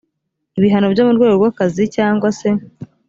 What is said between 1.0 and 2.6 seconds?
mu rwego rw akazi cyangwa se